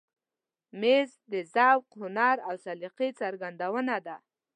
مېز 0.79 1.11
د 1.31 1.33
ذوق، 1.53 1.85
هنر 2.01 2.35
او 2.47 2.55
سلیقې 2.65 3.09
څرګندونه 3.21 3.95
ده. 4.05 4.15